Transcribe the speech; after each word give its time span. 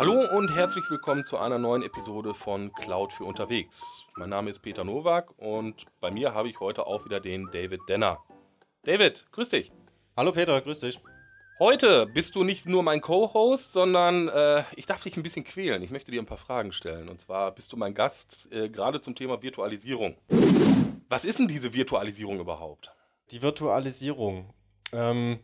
Hallo 0.00 0.26
und 0.34 0.48
herzlich 0.48 0.88
willkommen 0.88 1.26
zu 1.26 1.36
einer 1.36 1.58
neuen 1.58 1.82
Episode 1.82 2.32
von 2.32 2.72
Cloud 2.72 3.12
für 3.12 3.24
unterwegs. 3.24 4.06
Mein 4.16 4.30
Name 4.30 4.48
ist 4.48 4.60
Peter 4.60 4.82
Nowak 4.82 5.34
und 5.36 5.84
bei 6.00 6.10
mir 6.10 6.32
habe 6.32 6.48
ich 6.48 6.58
heute 6.58 6.86
auch 6.86 7.04
wieder 7.04 7.20
den 7.20 7.50
David 7.52 7.82
Denner. 7.86 8.18
David, 8.84 9.26
grüß 9.30 9.50
dich. 9.50 9.70
Hallo 10.16 10.32
Peter, 10.32 10.58
grüß 10.58 10.80
dich. 10.80 11.00
Heute 11.58 12.06
bist 12.06 12.34
du 12.34 12.44
nicht 12.44 12.64
nur 12.64 12.82
mein 12.82 13.02
Co-Host, 13.02 13.74
sondern 13.74 14.28
äh, 14.28 14.64
ich 14.74 14.86
darf 14.86 15.02
dich 15.02 15.18
ein 15.18 15.22
bisschen 15.22 15.44
quälen. 15.44 15.82
Ich 15.82 15.90
möchte 15.90 16.10
dir 16.10 16.22
ein 16.22 16.24
paar 16.24 16.38
Fragen 16.38 16.72
stellen. 16.72 17.10
Und 17.10 17.20
zwar 17.20 17.54
bist 17.54 17.70
du 17.70 17.76
mein 17.76 17.92
Gast 17.92 18.48
äh, 18.52 18.70
gerade 18.70 19.02
zum 19.02 19.14
Thema 19.14 19.42
Virtualisierung. 19.42 20.16
Was 21.10 21.26
ist 21.26 21.40
denn 21.40 21.48
diese 21.48 21.74
Virtualisierung 21.74 22.40
überhaupt? 22.40 22.90
Die 23.32 23.42
Virtualisierung. 23.42 24.54
Ähm, 24.94 25.40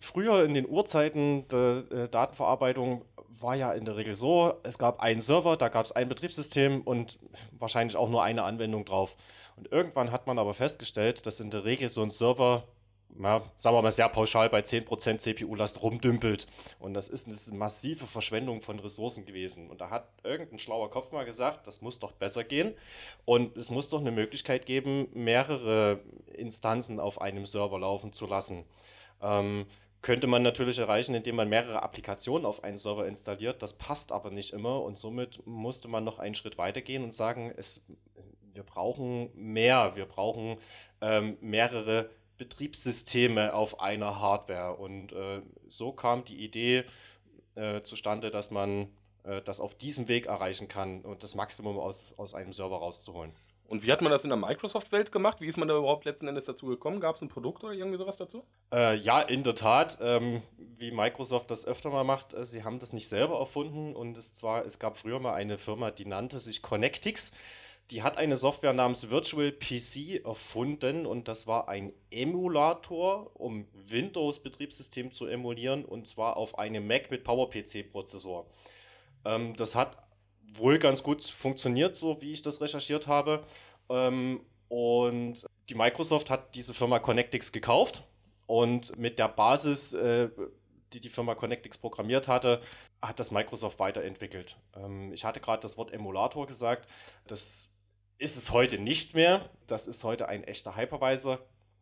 früher 0.00 0.44
in 0.44 0.54
den 0.54 0.68
Urzeiten 0.68 1.46
der 1.46 1.84
äh, 1.92 2.08
Datenverarbeitung 2.08 3.04
war 3.40 3.54
ja 3.54 3.72
in 3.72 3.84
der 3.84 3.96
Regel 3.96 4.14
so, 4.14 4.54
es 4.62 4.78
gab 4.78 5.00
einen 5.00 5.20
Server, 5.20 5.56
da 5.56 5.68
gab 5.68 5.84
es 5.84 5.92
ein 5.92 6.08
Betriebssystem 6.08 6.82
und 6.82 7.18
wahrscheinlich 7.52 7.96
auch 7.96 8.08
nur 8.08 8.22
eine 8.22 8.44
Anwendung 8.44 8.84
drauf. 8.84 9.16
Und 9.56 9.70
irgendwann 9.70 10.10
hat 10.10 10.26
man 10.26 10.38
aber 10.38 10.54
festgestellt, 10.54 11.26
dass 11.26 11.40
in 11.40 11.50
der 11.50 11.64
Regel 11.64 11.88
so 11.88 12.02
ein 12.02 12.10
Server, 12.10 12.64
ja, 13.20 13.42
sagen 13.56 13.76
wir 13.76 13.82
mal 13.82 13.92
sehr 13.92 14.08
pauschal, 14.08 14.48
bei 14.48 14.60
10% 14.60 15.18
CPU-Last 15.18 15.82
rumdümpelt. 15.82 16.46
Und 16.78 16.94
das 16.94 17.08
ist 17.08 17.28
eine 17.28 17.58
massive 17.58 18.06
Verschwendung 18.06 18.62
von 18.62 18.78
Ressourcen 18.78 19.26
gewesen. 19.26 19.70
Und 19.70 19.80
da 19.80 19.90
hat 19.90 20.08
irgendein 20.24 20.58
schlauer 20.58 20.90
Kopf 20.90 21.12
mal 21.12 21.24
gesagt, 21.24 21.66
das 21.66 21.82
muss 21.82 21.98
doch 21.98 22.12
besser 22.12 22.44
gehen. 22.44 22.74
Und 23.24 23.56
es 23.56 23.70
muss 23.70 23.88
doch 23.88 24.00
eine 24.00 24.12
Möglichkeit 24.12 24.66
geben, 24.66 25.08
mehrere 25.12 26.00
Instanzen 26.32 27.00
auf 27.00 27.20
einem 27.20 27.46
Server 27.46 27.78
laufen 27.78 28.12
zu 28.12 28.26
lassen. 28.26 28.64
Ähm, 29.20 29.66
könnte 30.02 30.26
man 30.26 30.42
natürlich 30.42 30.78
erreichen, 30.78 31.14
indem 31.14 31.36
man 31.36 31.48
mehrere 31.48 31.82
Applikationen 31.82 32.44
auf 32.44 32.64
einen 32.64 32.76
Server 32.76 33.06
installiert. 33.06 33.62
Das 33.62 33.78
passt 33.78 34.12
aber 34.12 34.30
nicht 34.30 34.52
immer 34.52 34.82
und 34.82 34.98
somit 34.98 35.46
musste 35.46 35.88
man 35.88 36.04
noch 36.04 36.18
einen 36.18 36.34
Schritt 36.34 36.58
weitergehen 36.58 37.04
und 37.04 37.14
sagen, 37.14 37.52
es, 37.56 37.86
wir 38.52 38.64
brauchen 38.64 39.30
mehr, 39.34 39.94
wir 39.94 40.06
brauchen 40.06 40.58
ähm, 41.00 41.38
mehrere 41.40 42.10
Betriebssysteme 42.36 43.54
auf 43.54 43.80
einer 43.80 44.18
Hardware. 44.18 44.74
Und 44.74 45.12
äh, 45.12 45.42
so 45.68 45.92
kam 45.92 46.24
die 46.24 46.42
Idee 46.42 46.84
äh, 47.54 47.82
zustande, 47.82 48.30
dass 48.30 48.50
man 48.50 48.88
äh, 49.22 49.40
das 49.42 49.60
auf 49.60 49.76
diesem 49.76 50.08
Weg 50.08 50.26
erreichen 50.26 50.66
kann 50.66 51.02
und 51.02 51.22
das 51.22 51.36
Maximum 51.36 51.78
aus, 51.78 52.02
aus 52.16 52.34
einem 52.34 52.52
Server 52.52 52.78
rauszuholen. 52.78 53.32
Und 53.72 53.82
wie 53.82 53.90
hat 53.90 54.02
man 54.02 54.12
das 54.12 54.22
in 54.22 54.28
der 54.28 54.36
Microsoft-Welt 54.36 55.12
gemacht? 55.12 55.40
Wie 55.40 55.46
ist 55.46 55.56
man 55.56 55.66
da 55.66 55.74
überhaupt 55.74 56.04
letzten 56.04 56.28
Endes 56.28 56.44
dazu 56.44 56.66
gekommen? 56.66 57.00
Gab 57.00 57.16
es 57.16 57.22
ein 57.22 57.30
Produkt 57.30 57.64
oder 57.64 57.72
irgendwie 57.72 57.96
sowas 57.96 58.18
dazu? 58.18 58.44
Äh, 58.70 58.96
ja, 58.96 59.22
in 59.22 59.44
der 59.44 59.54
Tat. 59.54 59.96
Ähm, 60.02 60.42
wie 60.58 60.90
Microsoft 60.90 61.50
das 61.50 61.66
öfter 61.66 61.88
mal 61.88 62.04
macht, 62.04 62.34
äh, 62.34 62.44
sie 62.44 62.64
haben 62.64 62.80
das 62.80 62.92
nicht 62.92 63.08
selber 63.08 63.38
erfunden. 63.38 63.96
Und 63.96 64.18
es 64.18 64.34
zwar, 64.34 64.66
es 64.66 64.78
gab 64.78 64.98
früher 64.98 65.20
mal 65.20 65.32
eine 65.32 65.56
Firma, 65.56 65.90
die 65.90 66.04
nannte 66.04 66.38
sich 66.38 66.60
Connectix. 66.60 67.32
Die 67.90 68.02
hat 68.02 68.18
eine 68.18 68.36
Software 68.36 68.74
namens 68.74 69.08
Virtual 69.08 69.50
PC 69.50 70.22
erfunden 70.22 71.06
und 71.06 71.26
das 71.26 71.46
war 71.46 71.70
ein 71.70 71.94
Emulator, 72.10 73.30
um 73.40 73.66
Windows-Betriebssystem 73.72 75.12
zu 75.12 75.24
emulieren 75.24 75.86
und 75.86 76.06
zwar 76.06 76.36
auf 76.36 76.58
einem 76.58 76.86
Mac 76.86 77.10
mit 77.10 77.24
PowerPC-Prozessor. 77.24 78.44
Ähm, 79.24 79.56
das 79.56 79.74
hat 79.74 79.96
wohl 80.54 80.78
ganz 80.78 81.02
gut 81.02 81.24
funktioniert, 81.24 81.96
so 81.96 82.20
wie 82.20 82.32
ich 82.32 82.42
das 82.42 82.60
recherchiert 82.60 83.06
habe. 83.06 83.44
Ähm, 83.88 84.40
und 84.68 85.46
die 85.68 85.74
Microsoft 85.74 86.30
hat 86.30 86.54
diese 86.54 86.74
Firma 86.74 86.98
Connectix 86.98 87.52
gekauft 87.52 88.04
und 88.46 88.98
mit 88.98 89.18
der 89.18 89.28
Basis, 89.28 89.92
äh, 89.94 90.28
die 90.92 91.00
die 91.00 91.08
Firma 91.08 91.34
Connectix 91.34 91.78
programmiert 91.78 92.28
hatte, 92.28 92.60
hat 93.00 93.18
das 93.18 93.30
Microsoft 93.30 93.78
weiterentwickelt. 93.78 94.56
Ähm, 94.76 95.12
ich 95.12 95.24
hatte 95.24 95.40
gerade 95.40 95.60
das 95.62 95.76
Wort 95.76 95.92
Emulator 95.92 96.46
gesagt. 96.46 96.88
Das 97.26 97.72
ist 98.18 98.36
es 98.36 98.50
heute 98.52 98.78
nicht 98.78 99.14
mehr. 99.14 99.50
Das 99.66 99.86
ist 99.86 100.04
heute 100.04 100.28
ein 100.28 100.44
echter 100.44 100.76
Hypervisor. 100.76 101.38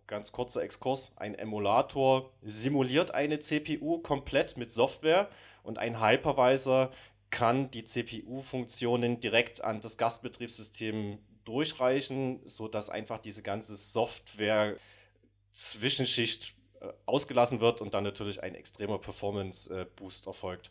Ganz 0.07 0.33
kurzer 0.33 0.63
Exkurs. 0.63 1.13
Ein 1.17 1.35
Emulator 1.35 2.33
simuliert 2.43 3.13
eine 3.13 3.39
CPU 3.39 3.99
komplett 3.99 4.57
mit 4.57 4.71
Software 4.71 5.29
und 5.63 5.79
ein 5.79 6.01
Hypervisor 6.01 6.91
kann 7.31 7.71
die 7.71 7.85
CPU-Funktionen 7.85 9.21
direkt 9.21 9.63
an 9.63 9.81
das 9.81 9.97
Gastbetriebssystem 9.97 11.19
durchreichen, 11.45 12.41
sodass 12.45 12.91
einfach 12.91 13.19
diese 13.19 13.43
ganze 13.43 13.77
Software-Zwischenschicht 13.77 16.55
äh, 16.81 16.89
ausgelassen 17.07 17.61
wird 17.61 17.81
und 17.81 17.95
dann 17.95 18.05
natürlich 18.05 18.43
ein 18.43 18.55
extremer 18.55 18.99
Performance-Boost 18.99 20.27
erfolgt. 20.27 20.69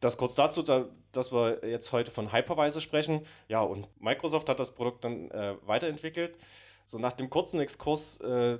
Das 0.00 0.18
kurz 0.18 0.34
dazu, 0.34 0.62
da, 0.62 0.90
dass 1.12 1.32
wir 1.32 1.66
jetzt 1.66 1.92
heute 1.92 2.10
von 2.10 2.30
Hypervisor 2.32 2.82
sprechen. 2.82 3.24
Ja, 3.48 3.62
und 3.62 3.88
Microsoft 4.00 4.50
hat 4.50 4.58
das 4.58 4.74
Produkt 4.74 5.04
dann 5.04 5.30
äh, 5.30 5.54
weiterentwickelt. 5.62 6.36
So 6.84 6.98
nach 6.98 7.12
dem 7.12 7.30
kurzen 7.30 7.60
Exkurs 7.60 8.20
äh, 8.20 8.58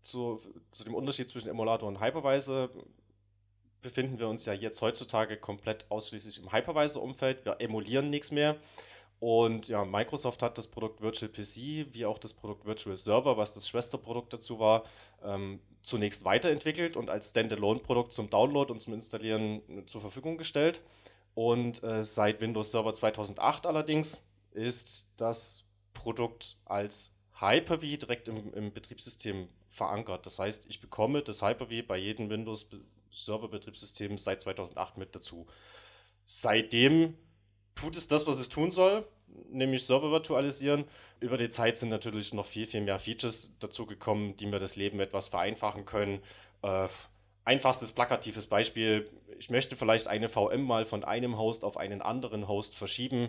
zu, 0.00 0.40
zu 0.70 0.84
dem 0.84 0.94
Unterschied 0.94 1.28
zwischen 1.28 1.48
Emulator 1.48 1.88
und 1.88 2.00
Hypervisor 2.00 2.70
befinden 3.86 4.18
wir 4.18 4.26
uns 4.26 4.46
ja 4.46 4.52
jetzt 4.52 4.82
heutzutage 4.82 5.36
komplett 5.36 5.86
ausschließlich 5.90 6.42
im 6.42 6.52
Hypervisor-Umfeld. 6.52 7.44
Wir 7.44 7.60
emulieren 7.60 8.10
nichts 8.10 8.32
mehr. 8.32 8.56
Und 9.20 9.68
ja, 9.68 9.84
Microsoft 9.84 10.42
hat 10.42 10.58
das 10.58 10.66
Produkt 10.66 11.02
Virtual 11.02 11.30
PC 11.30 11.94
wie 11.94 12.04
auch 12.04 12.18
das 12.18 12.34
Produkt 12.34 12.66
Virtual 12.66 12.96
Server, 12.96 13.36
was 13.36 13.54
das 13.54 13.68
Schwesterprodukt 13.68 14.32
dazu 14.32 14.58
war, 14.58 14.82
ähm, 15.22 15.60
zunächst 15.82 16.24
weiterentwickelt 16.24 16.96
und 16.96 17.08
als 17.08 17.30
Standalone-Produkt 17.30 18.12
zum 18.12 18.28
Download 18.28 18.72
und 18.72 18.80
zum 18.80 18.92
Installieren 18.92 19.62
zur 19.86 20.00
Verfügung 20.00 20.36
gestellt. 20.36 20.80
Und 21.34 21.80
äh, 21.84 22.02
seit 22.02 22.40
Windows 22.40 22.72
Server 22.72 22.92
2008 22.92 23.66
allerdings 23.66 24.26
ist 24.50 25.10
das 25.16 25.64
Produkt 25.94 26.58
als 26.64 27.14
Hyper-V 27.38 27.98
direkt 27.98 28.26
im, 28.26 28.52
im 28.52 28.72
Betriebssystem 28.72 29.48
verankert. 29.68 30.26
Das 30.26 30.40
heißt, 30.40 30.66
ich 30.68 30.80
bekomme 30.80 31.22
das 31.22 31.40
Hyper-V 31.42 31.86
bei 31.86 31.98
jedem 31.98 32.30
Windows 32.30 32.68
Serverbetriebssystem 33.24 34.18
seit 34.18 34.40
2008 34.40 34.98
mit 34.98 35.14
dazu. 35.14 35.46
Seitdem 36.24 37.16
tut 37.74 37.96
es 37.96 38.08
das, 38.08 38.26
was 38.26 38.38
es 38.38 38.48
tun 38.48 38.70
soll, 38.70 39.06
nämlich 39.50 39.84
Server 39.84 40.10
virtualisieren. 40.10 40.84
Über 41.20 41.38
die 41.38 41.48
Zeit 41.48 41.76
sind 41.76 41.88
natürlich 41.88 42.34
noch 42.34 42.46
viel, 42.46 42.66
viel 42.66 42.80
mehr 42.80 42.98
Features 42.98 43.52
dazu 43.58 43.86
gekommen, 43.86 44.36
die 44.36 44.46
mir 44.46 44.58
das 44.58 44.76
Leben 44.76 45.00
etwas 45.00 45.28
vereinfachen 45.28 45.84
können. 45.84 46.20
Äh, 46.62 46.88
einfachstes 47.44 47.92
plakatives 47.92 48.48
Beispiel, 48.48 49.08
ich 49.38 49.50
möchte 49.50 49.76
vielleicht 49.76 50.08
eine 50.08 50.28
VM 50.28 50.62
mal 50.62 50.84
von 50.84 51.04
einem 51.04 51.38
Host 51.38 51.64
auf 51.64 51.76
einen 51.76 52.02
anderen 52.02 52.48
Host 52.48 52.74
verschieben, 52.74 53.28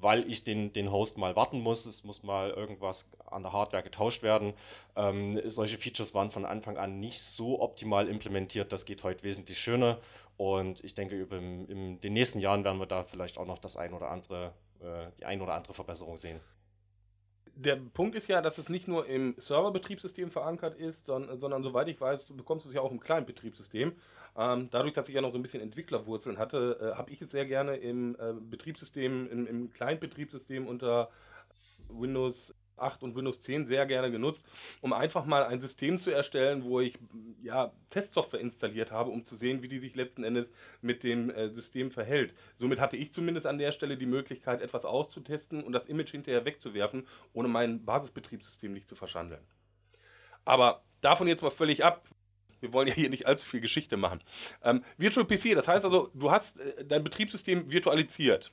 weil 0.00 0.30
ich 0.30 0.44
den, 0.44 0.72
den 0.72 0.90
Host 0.90 1.18
mal 1.18 1.36
warten 1.36 1.60
muss. 1.60 1.86
Es 1.86 2.04
muss 2.04 2.22
mal 2.22 2.50
irgendwas 2.50 3.10
an 3.30 3.42
der 3.42 3.52
Hardware 3.52 3.82
getauscht 3.82 4.22
werden. 4.22 4.54
Ähm, 4.96 5.40
solche 5.48 5.78
Features 5.78 6.14
waren 6.14 6.30
von 6.30 6.44
Anfang 6.44 6.76
an 6.78 7.00
nicht 7.00 7.20
so 7.20 7.60
optimal 7.60 8.08
implementiert. 8.08 8.72
Das 8.72 8.84
geht 8.84 9.02
heute 9.04 9.24
wesentlich 9.24 9.58
schöner. 9.58 9.98
Und 10.36 10.84
ich 10.84 10.94
denke, 10.94 11.16
über 11.16 11.38
in 11.38 12.00
den 12.00 12.12
nächsten 12.12 12.38
Jahren 12.38 12.64
werden 12.64 12.78
wir 12.78 12.86
da 12.86 13.02
vielleicht 13.04 13.38
auch 13.38 13.46
noch 13.46 13.58
das 13.58 13.76
ein 13.76 13.92
oder 13.92 14.10
andere, 14.10 14.52
äh, 14.80 15.10
die 15.18 15.24
ein 15.24 15.42
oder 15.42 15.54
andere 15.54 15.74
Verbesserung 15.74 16.16
sehen 16.16 16.40
der 17.58 17.76
Punkt 17.76 18.14
ist 18.14 18.28
ja, 18.28 18.40
dass 18.40 18.58
es 18.58 18.68
nicht 18.68 18.86
nur 18.86 19.06
im 19.06 19.34
Serverbetriebssystem 19.36 20.30
verankert 20.30 20.76
ist, 20.76 21.06
sondern, 21.06 21.40
sondern 21.40 21.62
soweit 21.64 21.88
ich 21.88 22.00
weiß, 22.00 22.32
bekommst 22.36 22.64
du 22.64 22.68
es 22.68 22.74
ja 22.74 22.80
auch 22.80 22.92
im 22.92 23.00
kleinen 23.00 23.26
Betriebssystem. 23.26 23.92
Ähm, 24.36 24.68
dadurch, 24.70 24.94
dass 24.94 25.08
ich 25.08 25.14
ja 25.16 25.20
noch 25.20 25.32
so 25.32 25.38
ein 25.38 25.42
bisschen 25.42 25.62
Entwicklerwurzeln 25.62 26.38
hatte, 26.38 26.78
äh, 26.80 26.96
habe 26.96 27.10
ich 27.10 27.20
es 27.20 27.32
sehr 27.32 27.46
gerne 27.46 27.76
im 27.76 28.14
äh, 28.20 28.32
Betriebssystem, 28.32 29.28
im, 29.28 29.46
im 29.48 29.72
Client-Betriebssystem 29.72 30.68
unter 30.68 31.10
Windows 31.88 32.54
8 32.80 33.02
und 33.02 33.16
Windows 33.16 33.40
10 33.40 33.66
sehr 33.66 33.86
gerne 33.86 34.10
genutzt, 34.10 34.46
um 34.80 34.92
einfach 34.92 35.24
mal 35.24 35.44
ein 35.44 35.60
System 35.60 35.98
zu 35.98 36.10
erstellen, 36.10 36.64
wo 36.64 36.80
ich 36.80 36.98
ja 37.42 37.72
Testsoftware 37.90 38.40
installiert 38.40 38.90
habe, 38.90 39.10
um 39.10 39.24
zu 39.24 39.36
sehen, 39.36 39.62
wie 39.62 39.68
die 39.68 39.78
sich 39.78 39.94
letzten 39.94 40.24
Endes 40.24 40.50
mit 40.80 41.02
dem 41.02 41.30
äh, 41.30 41.48
System 41.48 41.90
verhält. 41.90 42.34
Somit 42.56 42.80
hatte 42.80 42.96
ich 42.96 43.12
zumindest 43.12 43.46
an 43.46 43.58
der 43.58 43.72
Stelle 43.72 43.96
die 43.96 44.06
Möglichkeit, 44.06 44.62
etwas 44.62 44.84
auszutesten 44.84 45.62
und 45.62 45.72
das 45.72 45.86
Image 45.86 46.10
hinterher 46.10 46.44
wegzuwerfen, 46.44 47.06
ohne 47.32 47.48
mein 47.48 47.84
Basisbetriebssystem 47.84 48.72
nicht 48.72 48.88
zu 48.88 48.96
verschandeln. 48.96 49.42
Aber 50.44 50.82
davon 51.00 51.28
jetzt 51.28 51.42
mal 51.42 51.50
völlig 51.50 51.84
ab. 51.84 52.08
Wir 52.60 52.72
wollen 52.72 52.88
ja 52.88 52.94
hier 52.94 53.10
nicht 53.10 53.26
allzu 53.26 53.46
viel 53.46 53.60
Geschichte 53.60 53.96
machen. 53.96 54.20
Ähm, 54.62 54.82
Virtual 54.96 55.26
PC, 55.26 55.54
das 55.54 55.68
heißt 55.68 55.84
also, 55.84 56.10
du 56.14 56.30
hast 56.30 56.58
äh, 56.58 56.84
dein 56.84 57.04
Betriebssystem 57.04 57.70
virtualisiert. 57.70 58.52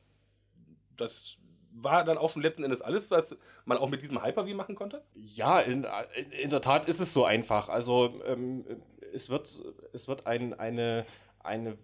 Das 0.96 1.38
war 1.81 2.04
dann 2.04 2.18
auch 2.18 2.31
schon 2.31 2.42
letzten 2.42 2.63
Endes 2.63 2.81
alles, 2.81 3.12
was 3.12 3.36
man 3.66 3.77
auch 3.77 3.89
mit 3.89 4.01
diesem 4.01 4.24
Hyper-V 4.24 4.54
machen 4.56 4.75
konnte? 4.75 5.04
Ja, 5.13 5.60
in, 5.60 5.86
in, 6.16 6.31
in, 6.31 6.50
der 6.50 6.62
Tat 6.62 6.88
ist 6.88 7.00
es 7.00 7.13
so 7.13 7.25
einfach. 7.25 7.69
Also 7.69 8.22
ähm, 8.25 8.66
es 9.13 9.30
wird, 9.30 9.62
es 9.94 10.07
wird 10.07 10.25
ein, 10.27 10.54
eine, 10.54 11.06
eine 11.39 11.77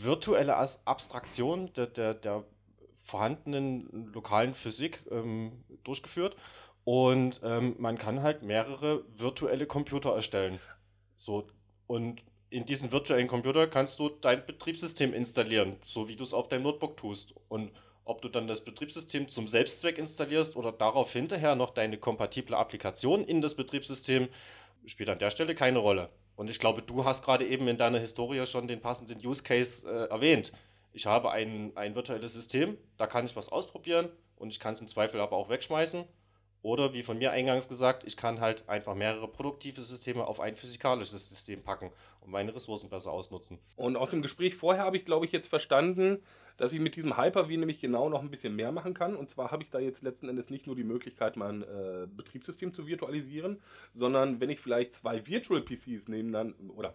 virtuelle 0.00 0.56
Abstraktion 0.56 1.72
der, 1.74 1.86
der, 1.86 2.14
der 2.14 2.44
vorhandenen 2.92 4.10
lokalen 4.12 4.54
Physik 4.54 5.02
ähm, 5.10 5.64
durchgeführt 5.84 6.36
und 6.84 7.40
ähm, 7.42 7.76
man 7.78 7.98
kann 7.98 8.22
halt 8.22 8.42
mehrere 8.42 9.04
virtuelle 9.14 9.66
Computer 9.66 10.14
erstellen. 10.14 10.58
So, 11.16 11.46
und 11.86 12.22
in 12.50 12.66
diesem 12.66 12.92
virtuellen 12.92 13.26
Computer 13.26 13.66
kannst 13.66 13.98
du 13.98 14.08
dein 14.08 14.46
Betriebssystem 14.46 15.12
installieren, 15.12 15.76
so 15.82 16.08
wie 16.08 16.16
du 16.16 16.22
es 16.22 16.34
auf 16.34 16.48
deinem 16.48 16.62
Notebook 16.62 16.96
tust. 16.96 17.34
Und 17.48 17.72
ob 18.04 18.20
du 18.22 18.28
dann 18.28 18.46
das 18.46 18.64
Betriebssystem 18.64 19.28
zum 19.28 19.48
Selbstzweck 19.48 19.98
installierst 19.98 20.56
oder 20.56 20.72
darauf 20.72 21.12
hinterher 21.12 21.54
noch 21.54 21.70
deine 21.70 21.98
kompatible 21.98 22.56
Applikation 22.56 23.24
in 23.24 23.40
das 23.40 23.54
Betriebssystem, 23.54 24.28
spielt 24.86 25.08
an 25.08 25.18
der 25.18 25.30
Stelle 25.30 25.54
keine 25.54 25.78
Rolle. 25.78 26.10
Und 26.36 26.50
ich 26.50 26.58
glaube, 26.58 26.82
du 26.82 27.04
hast 27.04 27.24
gerade 27.24 27.46
eben 27.46 27.68
in 27.68 27.76
deiner 27.76 27.98
Historie 27.98 28.44
schon 28.46 28.68
den 28.68 28.80
passenden 28.80 29.24
Use 29.24 29.42
Case 29.42 29.88
äh, 29.88 30.10
erwähnt. 30.10 30.52
Ich 30.92 31.06
habe 31.06 31.30
ein, 31.30 31.72
ein 31.76 31.94
virtuelles 31.94 32.34
System, 32.34 32.76
da 32.98 33.06
kann 33.06 33.26
ich 33.26 33.36
was 33.36 33.48
ausprobieren 33.48 34.10
und 34.36 34.50
ich 34.50 34.60
kann 34.60 34.74
es 34.74 34.80
im 34.80 34.88
Zweifel 34.88 35.20
aber 35.20 35.36
auch 35.36 35.48
wegschmeißen. 35.48 36.04
Oder 36.64 36.94
wie 36.94 37.02
von 37.02 37.18
mir 37.18 37.30
eingangs 37.30 37.68
gesagt, 37.68 38.04
ich 38.04 38.16
kann 38.16 38.40
halt 38.40 38.66
einfach 38.70 38.94
mehrere 38.94 39.28
produktive 39.28 39.82
Systeme 39.82 40.26
auf 40.26 40.40
ein 40.40 40.56
physikalisches 40.56 41.28
System 41.28 41.62
packen 41.62 41.90
und 42.22 42.30
meine 42.30 42.54
Ressourcen 42.54 42.88
besser 42.88 43.12
ausnutzen. 43.12 43.58
Und 43.76 43.96
aus 43.96 44.08
dem 44.08 44.22
Gespräch 44.22 44.54
vorher 44.54 44.84
habe 44.84 44.96
ich, 44.96 45.04
glaube 45.04 45.26
ich, 45.26 45.32
jetzt 45.32 45.48
verstanden, 45.48 46.22
dass 46.56 46.72
ich 46.72 46.80
mit 46.80 46.96
diesem 46.96 47.18
Hyper-V 47.18 47.50
nämlich 47.50 47.80
genau 47.80 48.08
noch 48.08 48.22
ein 48.22 48.30
bisschen 48.30 48.56
mehr 48.56 48.72
machen 48.72 48.94
kann. 48.94 49.14
Und 49.14 49.28
zwar 49.28 49.50
habe 49.50 49.62
ich 49.62 49.68
da 49.68 49.78
jetzt 49.78 50.00
letzten 50.00 50.30
Endes 50.30 50.48
nicht 50.48 50.66
nur 50.66 50.74
die 50.74 50.84
Möglichkeit, 50.84 51.36
mein 51.36 51.64
äh, 51.64 52.06
Betriebssystem 52.06 52.72
zu 52.72 52.86
virtualisieren, 52.86 53.60
sondern 53.92 54.40
wenn 54.40 54.48
ich 54.48 54.58
vielleicht 54.58 54.94
zwei 54.94 55.26
Virtual 55.26 55.60
PCs 55.60 56.08
nebeneinander 56.08 56.54
oder 56.74 56.94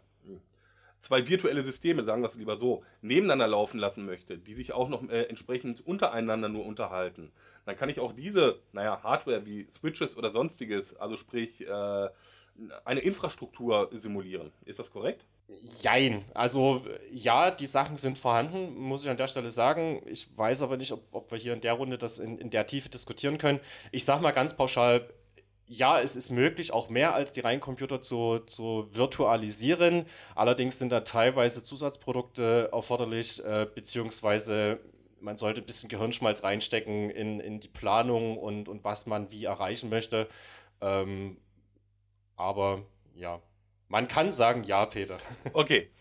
zwei 1.00 1.28
virtuelle 1.28 1.62
Systeme, 1.62 2.04
sagen 2.04 2.22
wir 2.22 2.28
es 2.28 2.36
lieber 2.36 2.58
so, 2.58 2.84
nebeneinander 3.02 3.48
laufen 3.48 3.80
lassen 3.80 4.06
möchte, 4.06 4.38
die 4.38 4.54
sich 4.54 4.74
auch 4.74 4.90
noch 4.90 5.08
äh, 5.10 5.24
entsprechend 5.24 5.86
untereinander 5.86 6.50
nur 6.50 6.66
unterhalten, 6.66 7.32
dann 7.66 7.76
kann 7.78 7.90
ich 7.90 8.00
auch 8.00 8.14
diese, 8.14 8.60
naja, 8.72 9.02
Hardware 9.04 9.46
wie 9.46 9.68
Switches 9.70 10.18
oder 10.18 10.32
sonstiges, 10.32 10.96
also 10.96 11.16
sprich 11.18 11.62
äh, 11.62 12.10
eine 12.86 13.00
Infrastruktur 13.00 13.90
simulieren. 13.94 14.52
Ist 14.66 14.80
das 14.80 14.92
korrekt? 14.92 15.26
Jein. 15.82 16.24
Also 16.34 16.84
ja, 17.12 17.52
die 17.52 17.66
Sachen 17.66 17.98
sind 17.98 18.20
vorhanden, 18.20 18.76
muss 18.76 19.04
ich 19.04 19.10
an 19.10 19.18
der 19.18 19.28
Stelle 19.28 19.50
sagen. 19.50 20.02
Ich 20.06 20.36
weiß 20.38 20.62
aber 20.62 20.78
nicht, 20.78 20.92
ob, 20.92 21.04
ob 21.12 21.32
wir 21.32 21.38
hier 21.38 21.54
in 21.54 21.62
der 21.62 21.74
Runde 21.74 21.98
das 21.98 22.20
in, 22.20 22.38
in 22.38 22.50
der 22.50 22.66
Tiefe 22.66 22.90
diskutieren 22.90 23.38
können. 23.38 23.60
Ich 23.92 24.06
sage 24.06 24.22
mal 24.22 24.32
ganz 24.32 24.56
pauschal, 24.56 25.10
ja, 25.70 26.02
es 26.02 26.16
ist 26.16 26.32
möglich, 26.32 26.74
auch 26.74 26.90
mehr 26.90 27.14
als 27.14 27.32
die 27.32 27.42
reinen 27.42 27.62
Computer 27.62 28.02
zu, 28.02 28.40
zu 28.40 28.90
virtualisieren. 28.92 30.06
Allerdings 30.36 30.80
sind 30.80 30.90
da 30.90 31.02
teilweise 31.02 31.64
Zusatzprodukte 31.64 32.70
erforderlich, 32.74 33.44
äh, 33.46 33.68
beziehungsweise 33.74 34.80
man 35.22 35.38
sollte 35.38 35.62
ein 35.62 35.68
bisschen 35.68 35.90
Gehirnschmalz 35.90 36.44
reinstecken 36.44 37.12
in, 37.12 37.40
in 37.40 37.60
die 37.60 37.68
Planung 37.68 38.38
und, 38.38 38.68
und 38.68 38.84
was 38.84 39.06
man 39.06 39.30
wie 39.30 39.46
erreichen 39.46 39.90
möchte. 39.90 40.28
Ähm, 40.82 41.38
aber 42.36 42.84
ja, 43.14 43.40
man 43.90 44.08
kann 44.08 44.32
sagen, 44.32 44.64
ja, 44.64 44.86
Peter. 44.88 45.20
Okay, 45.54 45.92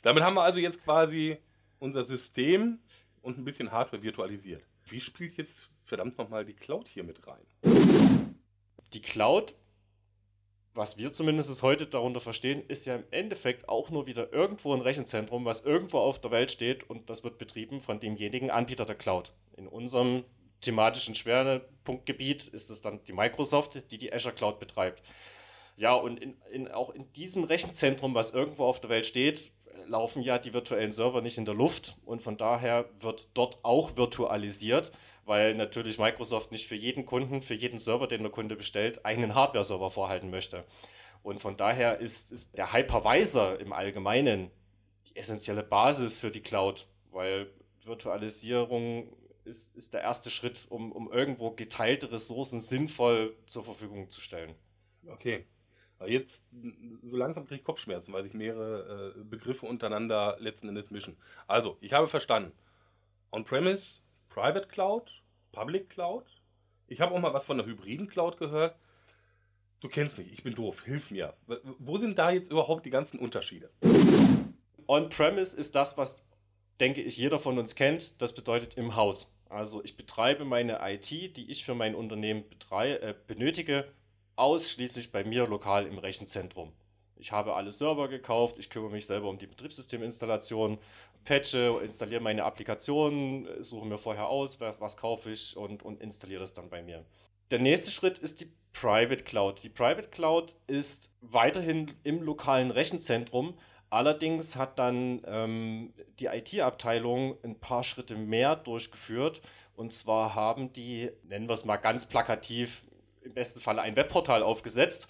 damit 0.00 0.22
haben 0.22 0.34
wir 0.34 0.42
also 0.42 0.58
jetzt 0.58 0.82
quasi 0.82 1.36
unser 1.80 2.02
System 2.02 2.78
und 3.20 3.36
ein 3.36 3.44
bisschen 3.44 3.72
Hardware 3.72 4.02
virtualisiert. 4.02 4.62
Wie 4.86 5.00
spielt 5.00 5.36
jetzt 5.36 5.68
verdammt 5.84 6.16
nochmal 6.16 6.46
die 6.46 6.54
Cloud 6.54 6.88
hier 6.88 7.04
mit 7.04 7.26
rein? 7.26 8.27
Die 8.92 9.02
Cloud, 9.02 9.54
was 10.74 10.96
wir 10.96 11.12
zumindest 11.12 11.62
heute 11.62 11.86
darunter 11.86 12.20
verstehen, 12.20 12.62
ist 12.68 12.86
ja 12.86 12.96
im 12.96 13.04
Endeffekt 13.10 13.68
auch 13.68 13.90
nur 13.90 14.06
wieder 14.06 14.32
irgendwo 14.32 14.74
ein 14.74 14.80
Rechenzentrum, 14.80 15.44
was 15.44 15.64
irgendwo 15.64 15.98
auf 15.98 16.20
der 16.20 16.30
Welt 16.30 16.50
steht 16.50 16.88
und 16.88 17.10
das 17.10 17.24
wird 17.24 17.38
betrieben 17.38 17.80
von 17.80 18.00
demjenigen 18.00 18.50
Anbieter 18.50 18.84
der 18.84 18.94
Cloud. 18.94 19.32
In 19.56 19.66
unserem 19.66 20.24
thematischen 20.60 21.14
Schwerpunktgebiet 21.14 22.48
ist 22.48 22.70
es 22.70 22.80
dann 22.80 23.04
die 23.04 23.12
Microsoft, 23.12 23.90
die 23.90 23.98
die 23.98 24.12
Azure 24.12 24.34
Cloud 24.34 24.58
betreibt. 24.58 25.02
Ja, 25.76 25.94
und 25.94 26.18
in, 26.18 26.36
in, 26.50 26.68
auch 26.68 26.90
in 26.90 27.12
diesem 27.12 27.44
Rechenzentrum, 27.44 28.14
was 28.14 28.30
irgendwo 28.30 28.64
auf 28.64 28.80
der 28.80 28.90
Welt 28.90 29.06
steht, 29.06 29.52
laufen 29.86 30.22
ja 30.22 30.38
die 30.38 30.52
virtuellen 30.52 30.92
Server 30.92 31.22
nicht 31.22 31.38
in 31.38 31.44
der 31.44 31.54
Luft 31.54 31.96
und 32.04 32.20
von 32.20 32.36
daher 32.36 32.88
wird 33.00 33.28
dort 33.34 33.58
auch 33.64 33.96
virtualisiert, 33.96 34.92
weil 35.28 35.54
natürlich 35.54 35.98
Microsoft 35.98 36.52
nicht 36.52 36.66
für 36.66 36.74
jeden 36.74 37.04
Kunden, 37.04 37.42
für 37.42 37.54
jeden 37.54 37.78
Server, 37.78 38.06
den 38.06 38.22
der 38.22 38.32
Kunde 38.32 38.56
bestellt, 38.56 39.04
einen 39.04 39.34
Hardware-Server 39.34 39.90
vorhalten 39.90 40.30
möchte. 40.30 40.64
Und 41.22 41.38
von 41.38 41.58
daher 41.58 41.98
ist, 41.98 42.32
ist 42.32 42.56
der 42.56 42.72
Hypervisor 42.72 43.60
im 43.60 43.74
Allgemeinen 43.74 44.50
die 45.06 45.16
essentielle 45.16 45.62
Basis 45.62 46.16
für 46.16 46.30
die 46.30 46.40
Cloud, 46.40 46.88
weil 47.10 47.50
Virtualisierung 47.84 49.14
ist, 49.44 49.76
ist 49.76 49.92
der 49.92 50.00
erste 50.00 50.30
Schritt, 50.30 50.66
um, 50.70 50.92
um 50.92 51.12
irgendwo 51.12 51.50
geteilte 51.50 52.10
Ressourcen 52.10 52.60
sinnvoll 52.60 53.36
zur 53.44 53.64
Verfügung 53.64 54.08
zu 54.08 54.22
stellen. 54.22 54.54
Okay. 55.06 55.44
Jetzt, 56.06 56.48
so 57.02 57.16
langsam 57.18 57.44
kriege 57.44 57.58
ich 57.58 57.64
Kopfschmerzen, 57.64 58.14
weil 58.14 58.22
sich 58.22 58.32
mehrere 58.32 59.14
äh, 59.18 59.24
Begriffe 59.24 59.66
untereinander 59.66 60.36
letzten 60.38 60.68
Endes 60.68 60.90
mischen. 60.90 61.18
Also, 61.48 61.76
ich 61.80 61.92
habe 61.92 62.06
verstanden. 62.06 62.52
On-Premise, 63.32 63.96
Private 64.38 64.68
Cloud, 64.68 65.10
Public 65.50 65.90
Cloud. 65.90 66.24
Ich 66.86 67.00
habe 67.00 67.12
auch 67.12 67.18
mal 67.18 67.34
was 67.34 67.44
von 67.44 67.56
der 67.56 67.66
hybriden 67.66 68.06
Cloud 68.06 68.38
gehört. 68.38 68.76
Du 69.80 69.88
kennst 69.88 70.16
mich, 70.16 70.32
ich 70.32 70.44
bin 70.44 70.54
doof, 70.54 70.84
hilf 70.84 71.10
mir. 71.10 71.34
Wo 71.80 71.98
sind 71.98 72.16
da 72.20 72.30
jetzt 72.30 72.52
überhaupt 72.52 72.86
die 72.86 72.90
ganzen 72.90 73.18
Unterschiede? 73.18 73.68
On-Premise 74.86 75.56
ist 75.56 75.74
das, 75.74 75.98
was, 75.98 76.22
denke 76.78 77.02
ich, 77.02 77.16
jeder 77.16 77.40
von 77.40 77.58
uns 77.58 77.74
kennt. 77.74 78.22
Das 78.22 78.32
bedeutet 78.32 78.74
im 78.74 78.94
Haus. 78.94 79.34
Also 79.48 79.82
ich 79.82 79.96
betreibe 79.96 80.44
meine 80.44 80.78
IT, 80.82 81.10
die 81.10 81.50
ich 81.50 81.64
für 81.64 81.74
mein 81.74 81.96
Unternehmen 81.96 82.44
äh, 82.70 83.14
benötige, 83.26 83.92
ausschließlich 84.36 85.10
bei 85.10 85.24
mir 85.24 85.48
lokal 85.48 85.84
im 85.84 85.98
Rechenzentrum. 85.98 86.72
Ich 87.18 87.32
habe 87.32 87.54
alle 87.54 87.72
Server 87.72 88.08
gekauft, 88.08 88.56
ich 88.58 88.70
kümmere 88.70 88.92
mich 88.92 89.06
selber 89.06 89.28
um 89.28 89.38
die 89.38 89.46
Betriebssysteminstallation, 89.46 90.78
patche, 91.24 91.78
installiere 91.82 92.20
meine 92.20 92.44
Applikationen, 92.44 93.46
suche 93.62 93.86
mir 93.86 93.98
vorher 93.98 94.28
aus, 94.28 94.60
was, 94.60 94.96
kaufe 94.96 95.30
ich 95.30 95.56
und, 95.56 95.82
und 95.82 96.00
installiere 96.00 96.40
das 96.40 96.52
dann 96.52 96.70
bei 96.70 96.82
mir. 96.82 97.04
Der 97.50 97.58
nächste 97.58 97.90
Schritt 97.90 98.18
ist 98.18 98.40
die 98.40 98.52
Private 98.72 99.24
Cloud. 99.24 99.62
Die 99.62 99.68
Private 99.68 100.08
Cloud 100.08 100.54
ist 100.66 101.14
weiterhin 101.20 101.92
im 102.04 102.22
lokalen 102.22 102.70
Rechenzentrum, 102.70 103.58
allerdings 103.90 104.56
hat 104.56 104.78
dann 104.78 105.22
ähm, 105.26 105.92
die 106.18 106.26
IT-Abteilung 106.26 107.36
ein 107.42 107.58
paar 107.58 107.84
Schritte 107.84 108.16
mehr 108.16 108.56
durchgeführt. 108.56 109.40
Und 109.76 109.92
zwar 109.92 110.34
haben 110.34 110.72
die, 110.72 111.10
nennen 111.24 111.48
wir 111.48 111.54
es 111.54 111.64
mal 111.64 111.76
ganz 111.76 112.06
plakativ, 112.06 112.82
im 113.22 113.34
besten 113.34 113.60
Fall 113.60 113.78
ein 113.78 113.96
Webportal 113.96 114.42
aufgesetzt 114.42 115.08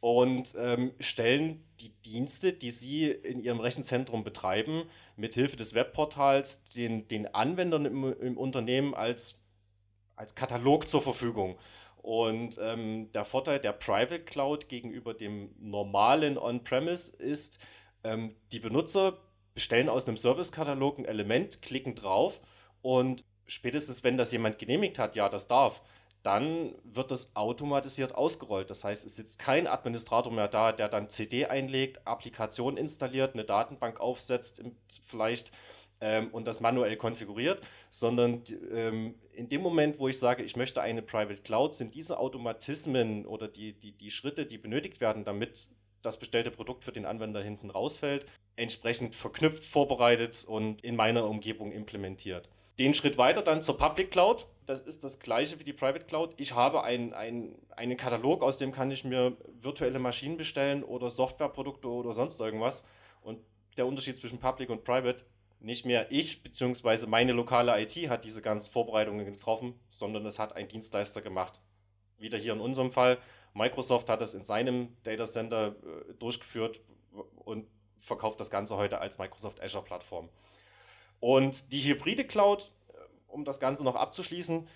und 0.00 0.54
ähm, 0.58 0.92
stellen 0.98 1.64
die 1.80 1.90
Dienste, 2.04 2.52
die 2.52 2.70
sie 2.70 3.10
in 3.10 3.40
ihrem 3.40 3.60
Rechenzentrum 3.60 4.24
betreiben, 4.24 4.84
mithilfe 5.16 5.56
des 5.56 5.74
Webportals 5.74 6.64
den, 6.64 7.06
den 7.08 7.32
Anwendern 7.34 7.84
im, 7.84 8.20
im 8.20 8.38
Unternehmen 8.38 8.94
als, 8.94 9.40
als 10.16 10.34
Katalog 10.34 10.88
zur 10.88 11.02
Verfügung. 11.02 11.58
Und 12.02 12.58
ähm, 12.62 13.12
der 13.12 13.26
Vorteil 13.26 13.60
der 13.60 13.72
Private 13.72 14.20
Cloud 14.20 14.68
gegenüber 14.68 15.12
dem 15.12 15.54
normalen 15.58 16.38
On-Premise 16.38 17.14
ist, 17.16 17.58
ähm, 18.04 18.34
die 18.52 18.60
Benutzer 18.60 19.18
bestellen 19.52 19.90
aus 19.90 20.08
einem 20.08 20.16
Servicekatalog 20.16 20.98
ein 20.98 21.04
Element, 21.04 21.60
klicken 21.60 21.94
drauf 21.94 22.40
und 22.80 23.24
spätestens 23.46 24.02
wenn 24.02 24.16
das 24.16 24.32
jemand 24.32 24.58
genehmigt 24.58 24.98
hat, 24.98 25.14
ja, 25.16 25.28
das 25.28 25.46
darf, 25.46 25.82
dann 26.22 26.74
wird 26.84 27.10
das 27.10 27.34
automatisiert 27.34 28.14
ausgerollt. 28.14 28.68
Das 28.70 28.84
heißt, 28.84 29.06
es 29.06 29.16
sitzt 29.16 29.38
kein 29.38 29.66
Administrator 29.66 30.32
mehr 30.32 30.48
da, 30.48 30.72
der 30.72 30.88
dann 30.88 31.08
CD 31.08 31.46
einlegt, 31.46 32.06
Applikation 32.06 32.76
installiert, 32.76 33.34
eine 33.34 33.44
Datenbank 33.44 34.00
aufsetzt, 34.00 34.62
vielleicht 35.04 35.52
ähm, 36.00 36.28
und 36.32 36.46
das 36.46 36.60
manuell 36.60 36.96
konfiguriert, 36.96 37.62
sondern 37.88 38.42
ähm, 38.72 39.14
in 39.32 39.48
dem 39.48 39.62
Moment, 39.62 39.98
wo 39.98 40.08
ich 40.08 40.18
sage, 40.18 40.42
ich 40.42 40.56
möchte 40.56 40.82
eine 40.82 41.02
Private 41.02 41.42
Cloud, 41.42 41.74
sind 41.74 41.94
diese 41.94 42.18
Automatismen 42.18 43.26
oder 43.26 43.48
die, 43.48 43.72
die, 43.72 43.92
die 43.92 44.10
Schritte, 44.10 44.46
die 44.46 44.58
benötigt 44.58 45.00
werden, 45.00 45.24
damit 45.24 45.68
das 46.02 46.18
bestellte 46.18 46.50
Produkt 46.50 46.84
für 46.84 46.92
den 46.92 47.04
Anwender 47.04 47.42
hinten 47.42 47.70
rausfällt, 47.70 48.26
entsprechend 48.56 49.14
verknüpft, 49.14 49.64
vorbereitet 49.64 50.44
und 50.46 50.82
in 50.82 50.96
meiner 50.96 51.26
Umgebung 51.26 51.72
implementiert. 51.72 52.48
Den 52.78 52.94
Schritt 52.94 53.18
weiter 53.18 53.42
dann 53.42 53.60
zur 53.60 53.76
Public 53.76 54.10
Cloud. 54.10 54.46
Das 54.70 54.82
ist 54.82 55.02
das 55.02 55.18
gleiche 55.18 55.58
wie 55.58 55.64
die 55.64 55.72
Private 55.72 56.04
Cloud. 56.04 56.34
Ich 56.36 56.54
habe 56.54 56.84
ein, 56.84 57.12
ein, 57.12 57.56
einen 57.70 57.96
Katalog, 57.96 58.40
aus 58.40 58.56
dem 58.56 58.70
kann 58.70 58.88
ich 58.92 59.02
mir 59.02 59.36
virtuelle 59.60 59.98
Maschinen 59.98 60.36
bestellen 60.36 60.84
oder 60.84 61.10
Softwareprodukte 61.10 61.88
oder 61.88 62.14
sonst 62.14 62.38
irgendwas. 62.38 62.86
Und 63.20 63.40
der 63.76 63.88
Unterschied 63.88 64.16
zwischen 64.16 64.38
Public 64.38 64.70
und 64.70 64.84
Private, 64.84 65.24
nicht 65.58 65.86
mehr 65.86 66.12
ich 66.12 66.44
bzw. 66.44 67.08
meine 67.08 67.32
lokale 67.32 67.82
IT 67.82 67.96
hat 68.08 68.24
diese 68.24 68.42
ganzen 68.42 68.70
Vorbereitungen 68.70 69.26
getroffen, 69.26 69.74
sondern 69.88 70.24
es 70.24 70.38
hat 70.38 70.54
ein 70.54 70.68
Dienstleister 70.68 71.20
gemacht. 71.20 71.60
Wieder 72.18 72.38
hier 72.38 72.52
in 72.52 72.60
unserem 72.60 72.92
Fall. 72.92 73.18
Microsoft 73.54 74.08
hat 74.08 74.22
es 74.22 74.34
in 74.34 74.44
seinem 74.44 74.96
Data 75.02 75.24
Center 75.24 75.74
äh, 75.82 76.14
durchgeführt 76.14 76.78
und 77.44 77.66
verkauft 77.98 78.38
das 78.38 78.52
Ganze 78.52 78.76
heute 78.76 79.00
als 79.00 79.18
Microsoft 79.18 79.60
Azure 79.60 79.82
Plattform. 79.82 80.28
Und 81.18 81.72
die 81.72 81.80
hybride 81.80 82.24
Cloud, 82.24 82.70
um 83.30 83.44
das 83.44 83.60
Ganze 83.60 83.84
noch 83.84 83.96
abzuschließen, 83.96 84.66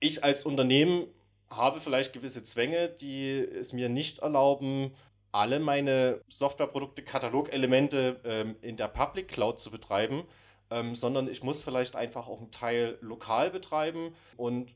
ich 0.00 0.22
als 0.24 0.44
Unternehmen 0.44 1.06
habe 1.50 1.80
vielleicht 1.80 2.12
gewisse 2.12 2.42
Zwänge, 2.42 2.88
die 2.88 3.38
es 3.38 3.72
mir 3.72 3.88
nicht 3.88 4.18
erlauben, 4.18 4.92
alle 5.32 5.60
meine 5.60 6.20
Softwareprodukte, 6.28 7.02
Katalogelemente 7.02 8.20
ähm, 8.24 8.56
in 8.60 8.76
der 8.76 8.88
Public 8.88 9.28
Cloud 9.28 9.58
zu 9.58 9.70
betreiben, 9.70 10.24
ähm, 10.70 10.94
sondern 10.94 11.28
ich 11.28 11.42
muss 11.42 11.62
vielleicht 11.62 11.96
einfach 11.96 12.28
auch 12.28 12.38
einen 12.38 12.50
Teil 12.50 12.98
lokal 13.00 13.50
betreiben 13.50 14.14
und 14.36 14.74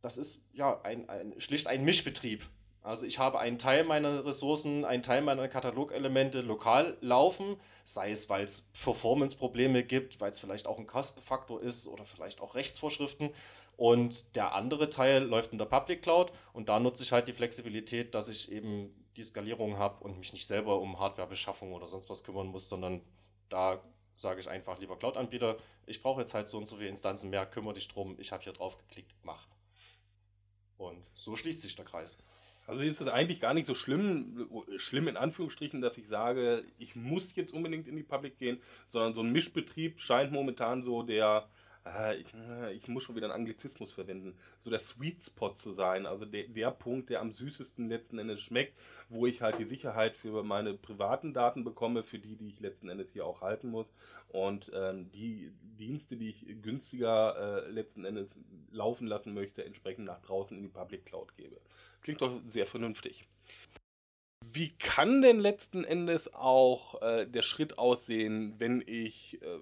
das 0.00 0.18
ist 0.18 0.44
ja 0.52 0.80
ein, 0.82 1.08
ein, 1.08 1.34
schlicht 1.38 1.66
ein 1.66 1.84
Mischbetrieb. 1.84 2.48
Also 2.82 3.04
ich 3.04 3.18
habe 3.18 3.38
einen 3.38 3.58
Teil 3.58 3.84
meiner 3.84 4.24
Ressourcen, 4.24 4.84
einen 4.84 5.02
Teil 5.02 5.20
meiner 5.20 5.48
Katalogelemente 5.48 6.40
lokal 6.40 6.96
laufen, 7.00 7.56
sei 7.84 8.10
es, 8.12 8.28
weil 8.28 8.44
es 8.44 8.62
Performance-Probleme 8.82 9.84
gibt, 9.84 10.20
weil 10.20 10.30
es 10.30 10.38
vielleicht 10.38 10.66
auch 10.66 10.78
ein 10.78 10.86
Kostenfaktor 10.86 11.60
ist 11.60 11.86
oder 11.88 12.04
vielleicht 12.04 12.40
auch 12.40 12.54
Rechtsvorschriften. 12.54 13.30
Und 13.76 14.34
der 14.36 14.54
andere 14.54 14.90
Teil 14.90 15.22
läuft 15.22 15.52
in 15.52 15.58
der 15.58 15.66
Public 15.66 16.02
Cloud 16.02 16.32
und 16.52 16.68
da 16.68 16.80
nutze 16.80 17.02
ich 17.02 17.12
halt 17.12 17.28
die 17.28 17.32
Flexibilität, 17.32 18.14
dass 18.14 18.28
ich 18.28 18.50
eben 18.50 18.92
die 19.16 19.22
Skalierung 19.22 19.78
habe 19.78 20.02
und 20.02 20.18
mich 20.18 20.32
nicht 20.32 20.46
selber 20.46 20.80
um 20.80 20.98
Hardwarebeschaffung 20.98 21.72
oder 21.72 21.86
sonst 21.86 22.08
was 22.08 22.24
kümmern 22.24 22.46
muss, 22.46 22.68
sondern 22.68 23.02
da 23.48 23.80
sage 24.14 24.40
ich 24.40 24.48
einfach, 24.48 24.78
lieber 24.78 24.98
Cloud-Anbieter, 24.98 25.58
ich 25.86 26.02
brauche 26.02 26.20
jetzt 26.20 26.34
halt 26.34 26.48
so 26.48 26.58
und 26.58 26.66
so 26.66 26.76
viele 26.76 26.88
Instanzen 26.88 27.30
mehr, 27.30 27.46
kümmere 27.46 27.74
dich 27.74 27.86
drum, 27.88 28.16
ich 28.18 28.32
habe 28.32 28.42
hier 28.42 28.52
drauf 28.52 28.76
geklickt, 28.76 29.14
mach. 29.22 29.46
Und 30.76 31.04
so 31.14 31.36
schließt 31.36 31.62
sich 31.62 31.76
der 31.76 31.84
Kreis. 31.84 32.18
Also 32.68 32.82
ist 32.82 33.00
es 33.00 33.08
eigentlich 33.08 33.40
gar 33.40 33.54
nicht 33.54 33.64
so 33.64 33.74
schlimm, 33.74 34.46
schlimm 34.76 35.08
in 35.08 35.16
Anführungsstrichen, 35.16 35.80
dass 35.80 35.96
ich 35.96 36.06
sage, 36.06 36.64
ich 36.78 36.94
muss 36.94 37.34
jetzt 37.34 37.54
unbedingt 37.54 37.88
in 37.88 37.96
die 37.96 38.02
Public 38.02 38.36
gehen, 38.36 38.60
sondern 38.88 39.14
so 39.14 39.22
ein 39.22 39.32
Mischbetrieb 39.32 39.98
scheint 40.00 40.32
momentan 40.32 40.82
so 40.82 41.02
der, 41.02 41.48
äh, 41.96 42.16
ich, 42.16 42.26
ich, 42.74 42.88
muss 42.88 43.02
schon 43.02 43.16
wieder 43.16 43.26
einen 43.26 43.34
Anglizismus 43.34 43.92
verwenden, 43.92 44.36
so 44.58 44.70
der 44.70 44.78
Sweet 44.78 45.22
Spot 45.22 45.52
zu 45.52 45.72
sein, 45.72 46.06
also 46.06 46.24
der, 46.24 46.48
der 46.48 46.70
Punkt, 46.70 47.10
der 47.10 47.20
am 47.20 47.32
süßesten 47.32 47.88
letzten 47.88 48.18
Endes 48.18 48.40
schmeckt, 48.40 48.78
wo 49.08 49.26
ich 49.26 49.42
halt 49.42 49.58
die 49.58 49.64
Sicherheit 49.64 50.16
für 50.16 50.42
meine 50.42 50.74
privaten 50.74 51.32
Daten 51.32 51.64
bekomme, 51.64 52.02
für 52.02 52.18
die, 52.18 52.36
die 52.36 52.48
ich 52.48 52.60
letzten 52.60 52.88
Endes 52.88 53.12
hier 53.12 53.26
auch 53.26 53.40
halten 53.40 53.68
muss 53.68 53.92
und 54.28 54.70
ähm, 54.74 55.10
die 55.12 55.52
Dienste, 55.78 56.16
die 56.16 56.30
ich 56.30 56.46
günstiger 56.62 57.66
äh, 57.66 57.70
letzten 57.70 58.04
Endes 58.04 58.40
laufen 58.70 59.06
lassen 59.06 59.34
möchte, 59.34 59.64
entsprechend 59.64 60.06
nach 60.06 60.20
draußen 60.20 60.56
in 60.56 60.62
die 60.62 60.68
Public 60.68 61.06
Cloud 61.06 61.36
gebe. 61.36 61.60
Klingt 62.02 62.20
doch 62.20 62.40
sehr 62.48 62.66
vernünftig. 62.66 63.26
Wie 64.44 64.70
kann 64.78 65.20
denn 65.20 65.40
letzten 65.40 65.84
Endes 65.84 66.32
auch 66.32 67.02
äh, 67.02 67.26
der 67.26 67.42
Schritt 67.42 67.78
aussehen, 67.78 68.54
wenn 68.58 68.82
ich 68.86 69.42
äh, 69.42 69.58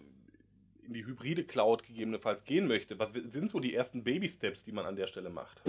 in 0.87 0.95
die 0.95 1.05
hybride 1.05 1.45
Cloud 1.45 1.85
gegebenenfalls 1.85 2.45
gehen 2.45 2.67
möchte? 2.67 2.99
Was 2.99 3.11
sind 3.13 3.51
so 3.51 3.61
die 3.61 3.75
ersten 3.75 4.05
Baby-Steps, 4.05 4.65
die 4.65 4.73
man 4.73 4.87
an 4.87 4.97
der 4.97 5.07
Stelle 5.07 5.31
macht? 5.31 5.63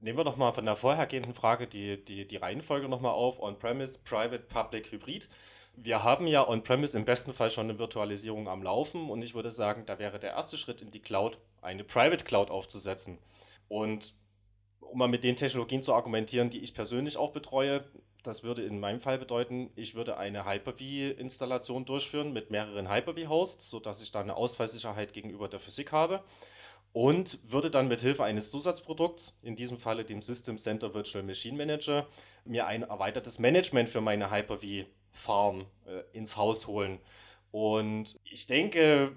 Nehmen 0.00 0.18
wir 0.18 0.24
nochmal 0.24 0.52
von 0.52 0.64
der 0.64 0.76
vorhergehenden 0.76 1.34
Frage 1.34 1.66
die, 1.66 2.02
die, 2.04 2.26
die 2.26 2.36
Reihenfolge 2.36 2.88
nochmal 2.88 3.12
auf. 3.12 3.40
On-Premise, 3.40 4.00
Private, 4.04 4.40
Public, 4.40 4.90
Hybrid. 4.90 5.28
Wir 5.76 6.02
haben 6.02 6.26
ja 6.26 6.46
On-Premise 6.46 6.98
im 6.98 7.04
besten 7.04 7.32
Fall 7.32 7.50
schon 7.50 7.70
eine 7.70 7.78
Virtualisierung 7.78 8.48
am 8.48 8.62
Laufen 8.62 9.08
und 9.08 9.22
ich 9.22 9.34
würde 9.34 9.50
sagen, 9.50 9.84
da 9.86 9.98
wäre 9.98 10.18
der 10.18 10.32
erste 10.32 10.56
Schritt 10.56 10.82
in 10.82 10.90
die 10.90 11.00
Cloud, 11.00 11.38
eine 11.62 11.84
Private 11.84 12.24
Cloud 12.24 12.50
aufzusetzen. 12.50 13.18
Und 13.68 14.14
um 14.80 14.98
mal 14.98 15.08
mit 15.08 15.24
den 15.24 15.36
Technologien 15.36 15.82
zu 15.82 15.94
argumentieren, 15.94 16.50
die 16.50 16.62
ich 16.62 16.74
persönlich 16.74 17.16
auch 17.16 17.32
betreue, 17.32 17.84
das 18.22 18.42
würde 18.42 18.62
in 18.62 18.78
meinem 18.78 19.00
Fall 19.00 19.18
bedeuten, 19.18 19.70
ich 19.74 19.94
würde 19.94 20.16
eine 20.16 20.46
Hyper-V-Installation 20.46 21.84
durchführen 21.84 22.32
mit 22.32 22.50
mehreren 22.50 22.90
Hyper-V-Hosts, 22.90 23.68
sodass 23.68 24.02
ich 24.02 24.12
da 24.12 24.20
eine 24.20 24.36
Ausfallsicherheit 24.36 25.12
gegenüber 25.12 25.48
der 25.48 25.60
Physik 25.60 25.92
habe 25.92 26.22
und 26.92 27.38
würde 27.50 27.70
dann 27.70 27.88
mit 27.88 28.00
Hilfe 28.00 28.24
eines 28.24 28.50
Zusatzprodukts, 28.50 29.38
in 29.42 29.56
diesem 29.56 29.78
Falle 29.78 30.04
dem 30.04 30.22
System 30.22 30.58
Center 30.58 30.94
Virtual 30.94 31.24
Machine 31.24 31.56
Manager, 31.56 32.06
mir 32.44 32.66
ein 32.66 32.82
erweitertes 32.82 33.38
Management 33.38 33.88
für 33.88 34.00
meine 34.00 34.30
Hyper-V-Farm 34.30 35.66
äh, 35.86 36.02
ins 36.16 36.36
Haus 36.36 36.66
holen. 36.66 37.00
Und 37.50 38.18
ich 38.24 38.46
denke, 38.46 39.16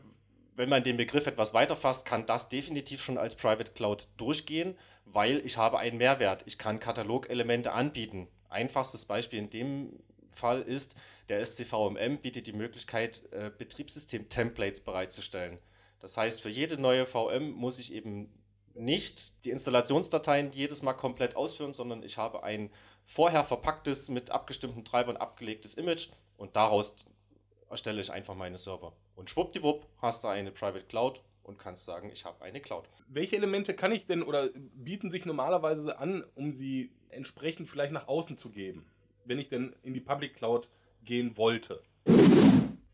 wenn 0.56 0.70
man 0.70 0.84
den 0.84 0.98
Begriff 0.98 1.28
etwas 1.28 1.54
weiter 1.54 1.76
fasst, 1.76 2.06
kann 2.06 2.26
das 2.26 2.50
definitiv 2.50 3.04
schon 3.04 3.18
als 3.18 3.36
Private 3.36 3.72
Cloud 3.72 4.08
durchgehen, 4.18 4.78
weil 5.06 5.46
ich 5.46 5.58
habe 5.58 5.78
einen 5.78 5.98
Mehrwert. 5.98 6.44
Ich 6.46 6.58
kann 6.58 6.80
Katalogelemente 6.80 7.74
anbieten 7.74 8.28
einfachstes 8.56 9.06
Beispiel 9.06 9.40
in 9.40 9.50
dem 9.50 10.00
Fall 10.32 10.62
ist, 10.62 10.96
der 11.30 11.46
SCVMM 11.46 12.20
bietet 12.22 12.48
die 12.48 12.54
Möglichkeit, 12.54 13.24
äh, 13.32 13.52
Betriebssystem-Templates 13.56 14.82
bereitzustellen. 14.82 15.60
Das 16.00 16.18
heißt, 16.18 16.42
für 16.42 16.50
jede 16.50 16.78
neue 16.78 17.06
VM 17.06 17.52
muss 17.52 17.80
ich 17.80 17.94
eben 17.94 18.32
nicht 18.74 19.46
die 19.46 19.52
Installationsdateien 19.52 20.52
jedes 20.52 20.84
Mal 20.84 20.94
komplett 20.94 21.36
ausführen, 21.36 21.74
sondern 21.74 22.04
ich 22.04 22.18
habe 22.18 22.44
ein 22.44 22.70
vorher 23.06 23.44
verpacktes, 23.44 24.10
mit 24.10 24.32
abgestimmten 24.32 24.84
Treibern 24.84 25.18
abgelegtes 25.18 25.76
Image 25.76 26.10
und 26.38 26.56
daraus 26.56 26.96
erstelle 27.70 28.02
ich 28.02 28.12
einfach 28.12 28.36
meine 28.36 28.58
Server. 28.58 28.94
Und 29.16 29.30
schwuppdiwupp 29.30 29.88
hast 30.02 30.24
du 30.24 30.28
eine 30.28 30.52
Private 30.52 30.86
Cloud 30.86 31.22
und 31.46 31.58
kannst 31.58 31.86
sagen, 31.86 32.10
ich 32.12 32.26
habe 32.26 32.44
eine 32.44 32.60
Cloud. 32.60 32.90
Welche 33.08 33.36
Elemente 33.36 33.74
kann 33.74 33.92
ich 33.92 34.06
denn 34.06 34.24
oder 34.24 34.50
bieten 34.74 35.12
sich 35.12 35.26
normalerweise 35.26 36.00
an, 36.00 36.24
um 36.36 36.52
sie 36.54 36.92
entsprechend 37.10 37.70
vielleicht 37.70 37.94
nach 37.94 38.08
außen 38.08 38.38
zu 38.38 38.50
geben, 38.50 38.86
wenn 39.26 39.40
ich 39.40 39.50
denn 39.50 39.76
in 39.84 39.94
die 39.94 40.02
Public 40.02 40.36
Cloud 40.36 40.68
gehen 41.04 41.38
wollte? 41.38 41.82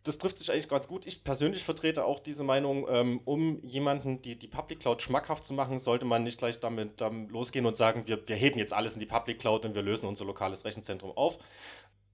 Das 0.03 0.17
trifft 0.17 0.39
sich 0.39 0.51
eigentlich 0.51 0.67
ganz 0.67 0.87
gut. 0.87 1.05
Ich 1.05 1.23
persönlich 1.23 1.63
vertrete 1.63 2.05
auch 2.05 2.19
diese 2.19 2.43
Meinung, 2.43 2.87
ähm, 2.89 3.21
um 3.25 3.61
jemanden 3.63 4.21
die, 4.21 4.35
die 4.35 4.47
Public 4.47 4.79
Cloud 4.79 5.01
schmackhaft 5.03 5.45
zu 5.45 5.53
machen, 5.53 5.77
sollte 5.77 6.05
man 6.05 6.23
nicht 6.23 6.39
gleich 6.39 6.59
damit, 6.59 6.99
damit 6.99 7.31
losgehen 7.31 7.67
und 7.67 7.75
sagen, 7.75 8.07
wir, 8.07 8.27
wir 8.27 8.35
heben 8.35 8.57
jetzt 8.57 8.73
alles 8.73 8.95
in 8.95 8.99
die 8.99 9.05
Public 9.05 9.39
Cloud 9.39 9.63
und 9.63 9.75
wir 9.75 9.83
lösen 9.83 10.07
unser 10.07 10.25
lokales 10.25 10.65
Rechenzentrum 10.65 11.11
auf. 11.11 11.37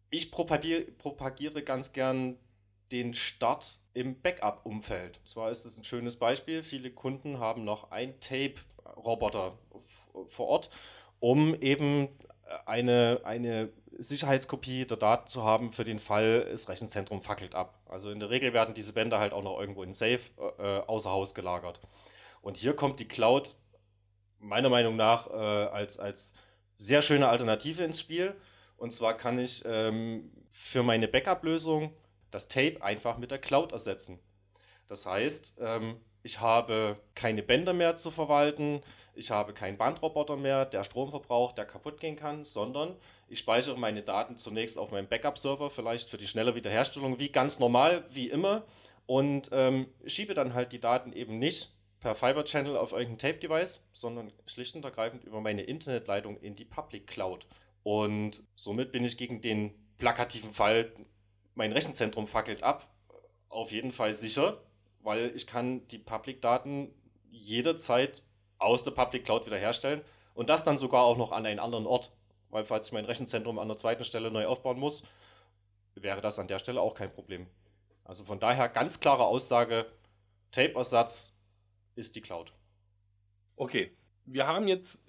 Ich 0.09 0.31
propagiere, 0.31 0.81
propagiere 0.81 1.63
ganz 1.63 1.93
gern 1.93 2.37
den 2.91 3.13
Start 3.13 3.81
im 3.93 4.21
Backup-Umfeld. 4.21 5.19
Zwar 5.25 5.51
ist 5.51 5.65
es 5.65 5.77
ein 5.77 5.83
schönes 5.83 6.17
Beispiel, 6.17 6.63
viele 6.63 6.91
Kunden 6.91 7.39
haben 7.39 7.63
noch 7.63 7.91
ein 7.91 8.19
Tape-Roboter 8.19 9.57
vor 10.25 10.47
Ort, 10.47 10.69
um 11.19 11.55
eben 11.55 12.09
eine, 12.65 13.21
eine 13.23 13.69
Sicherheitskopie 13.97 14.85
der 14.85 14.97
Daten 14.97 15.27
zu 15.27 15.43
haben 15.43 15.71
für 15.71 15.83
den 15.83 15.99
Fall, 15.99 16.45
das 16.51 16.69
Rechenzentrum 16.69 17.21
fackelt 17.21 17.55
ab. 17.55 17.79
Also 17.87 18.11
in 18.11 18.19
der 18.19 18.29
Regel 18.29 18.53
werden 18.53 18.73
diese 18.73 18.93
Bänder 18.93 19.19
halt 19.19 19.33
auch 19.33 19.43
noch 19.43 19.59
irgendwo 19.59 19.83
in 19.83 19.93
Safe 19.93 20.19
äh, 20.59 20.79
außer 20.87 21.09
Haus 21.09 21.33
gelagert. 21.33 21.79
Und 22.41 22.57
hier 22.57 22.75
kommt 22.75 22.99
die 22.99 23.07
Cloud 23.07 23.55
meiner 24.39 24.69
Meinung 24.69 24.95
nach 24.95 25.27
äh, 25.27 25.33
als, 25.33 25.99
als 25.99 26.33
sehr 26.75 27.01
schöne 27.01 27.27
Alternative 27.27 27.83
ins 27.83 27.99
Spiel. 27.99 28.35
Und 28.77 28.93
zwar 28.93 29.17
kann 29.17 29.39
ich 29.39 29.63
ähm, 29.65 30.31
für 30.49 30.83
meine 30.83 31.07
Backup-Lösung 31.07 31.91
das 32.31 32.47
Tape 32.47 32.81
einfach 32.81 33.17
mit 33.17 33.31
der 33.31 33.39
Cloud 33.39 33.71
ersetzen. 33.71 34.19
Das 34.87 35.05
heißt, 35.05 35.57
ähm, 35.59 35.99
ich 36.23 36.39
habe 36.39 36.99
keine 37.15 37.43
Bänder 37.43 37.73
mehr 37.73 37.95
zu 37.95 38.11
verwalten, 38.11 38.81
ich 39.13 39.31
habe 39.31 39.53
keinen 39.53 39.77
Bandroboter 39.77 40.37
mehr, 40.37 40.65
der 40.65 40.83
Strom 40.83 41.09
verbraucht, 41.09 41.57
der 41.57 41.65
kaputt 41.65 41.99
gehen 41.99 42.15
kann, 42.15 42.43
sondern 42.43 42.95
ich 43.27 43.39
speichere 43.39 43.77
meine 43.77 44.03
Daten 44.03 44.37
zunächst 44.37 44.77
auf 44.77 44.91
meinem 44.91 45.07
Backup-Server, 45.07 45.69
vielleicht 45.69 46.09
für 46.09 46.17
die 46.17 46.27
schnelle 46.27 46.53
Wiederherstellung, 46.53 47.17
wie 47.17 47.29
ganz 47.29 47.59
normal, 47.59 48.05
wie 48.09 48.29
immer, 48.29 48.65
und 49.05 49.49
ähm, 49.51 49.87
schiebe 50.05 50.33
dann 50.33 50.53
halt 50.53 50.71
die 50.71 50.79
Daten 50.79 51.13
eben 51.13 51.39
nicht 51.39 51.73
per 51.99 52.13
Fiber 52.13 52.43
Channel 52.43 52.77
auf 52.77 52.91
irgendein 52.91 53.17
Tape-Device, 53.17 53.87
sondern 53.91 54.31
schlicht 54.45 54.75
und 54.75 54.85
ergreifend 54.85 55.23
über 55.23 55.41
meine 55.41 55.63
Internetleitung 55.63 56.37
in 56.37 56.55
die 56.55 56.65
Public 56.65 57.07
Cloud. 57.07 57.47
Und 57.83 58.43
somit 58.55 58.91
bin 58.91 59.03
ich 59.03 59.17
gegen 59.17 59.41
den 59.41 59.73
plakativen 59.97 60.51
Fall 60.51 60.91
mein 61.57 61.71
Rechenzentrum 61.71 62.27
fackelt 62.27 62.61
ab, 62.61 62.87
auf 63.49 63.71
jeden 63.71 63.91
Fall 63.91 64.13
sicher, 64.13 64.61
weil 65.01 65.35
ich 65.35 65.47
kann 65.47 65.87
die 65.87 65.97
Public-Daten 65.97 66.93
jederzeit 67.31 68.21
aus 68.59 68.83
der 68.83 68.91
Public 68.91 69.25
Cloud 69.25 69.47
wiederherstellen 69.47 70.01
und 70.35 70.49
das 70.49 70.63
dann 70.63 70.77
sogar 70.77 71.01
auch 71.03 71.17
noch 71.17 71.31
an 71.31 71.47
einen 71.47 71.59
anderen 71.59 71.87
Ort, 71.87 72.11
weil 72.49 72.63
falls 72.63 72.87
ich 72.87 72.93
mein 72.93 73.05
Rechenzentrum 73.05 73.57
an 73.57 73.67
der 73.67 73.77
zweiten 73.77 74.03
Stelle 74.03 74.29
neu 74.29 74.45
aufbauen 74.45 74.79
muss, 74.79 75.03
wäre 75.95 76.21
das 76.21 76.37
an 76.37 76.47
der 76.47 76.59
Stelle 76.59 76.79
auch 76.79 76.93
kein 76.93 77.11
Problem. 77.11 77.47
Also 78.03 78.23
von 78.23 78.39
daher 78.39 78.69
ganz 78.69 78.99
klare 78.99 79.25
Aussage, 79.25 79.87
Tape-Ersatz 80.51 81.35
ist 81.95 82.15
die 82.15 82.21
Cloud. 82.21 82.53
Okay, 83.55 83.97
wir 84.25 84.45
haben 84.45 84.67
jetzt 84.67 85.01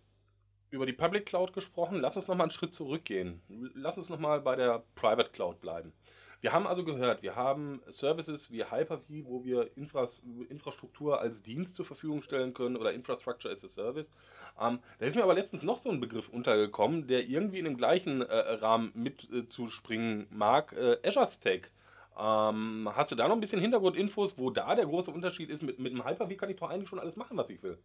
über 0.71 0.87
die 0.87 0.95
Public 0.95 1.27
Cloud 1.27 1.53
gesprochen. 1.53 2.01
Lass 2.01 2.17
uns 2.17 2.27
nochmal 2.27 2.47
einen 2.47 2.51
Schritt 2.53 2.75
zurückgehen. 2.75 3.43
Lass 3.75 3.99
uns 3.99 4.09
nochmal 4.09 4.41
bei 4.41 4.57
der 4.57 4.83
Private 4.95 5.31
Cloud 5.31 5.61
bleiben. 5.61 5.93
Wir 6.41 6.53
haben 6.53 6.69
also 6.69 6.85
gehört, 6.85 7.23
wir 7.23 7.35
haben 7.35 7.81
Services 7.89 8.53
wie 8.53 8.65
Hyper-V, 8.65 9.25
wo 9.25 9.45
wir 9.45 9.77
Infras 9.77 10.23
Infrastruktur 10.49 11.21
als 11.21 11.43
Dienst 11.43 11.75
zur 11.75 11.85
Verfügung 11.85 12.23
stellen 12.23 12.55
können 12.55 12.77
oder 12.77 12.93
Infrastructure 12.93 13.53
as 13.53 13.65
a 13.65 13.69
Service. 13.69 14.13
Ähm, 14.61 14.79
da 15.01 15.07
ist 15.07 15.17
mir 15.17 15.25
aber 15.25 15.35
letztens 15.35 15.65
noch 15.65 15.79
so 15.79 15.91
ein 15.91 15.99
Begriff 15.99 16.29
untergekommen, 16.29 17.09
der 17.09 17.29
irgendwie 17.29 17.59
in 17.59 17.65
dem 17.65 17.77
gleichen 17.77 18.23
äh, 18.23 18.37
Rahmen 18.37 18.93
mitzuspringen 18.95 20.23
äh, 20.31 20.35
mag. 20.35 20.73
Äh, 20.75 20.99
Azure 21.05 21.27
Stack. 21.27 21.73
Ähm, 22.17 22.89
hast 22.95 23.11
du 23.11 23.17
da 23.17 23.27
noch 23.27 23.37
ein 23.37 23.41
bisschen 23.41 23.61
Hintergrundinfos, 23.61 24.39
wo 24.39 24.51
da 24.51 24.77
der 24.77 24.87
große 24.87 25.11
Unterschied 25.11 25.51
ist? 25.51 25.63
Mit, 25.63 25.81
mit 25.81 25.93
dem 25.93 26.05
Hyper-V 26.05 26.35
kann 26.37 26.51
ich 26.51 26.57
doch 26.57 26.71
eigentlich 26.71 26.89
schon 26.89 27.01
alles 27.01 27.17
machen, 27.17 27.37
was 27.37 27.51
ich 27.51 27.63
will. 27.65 27.79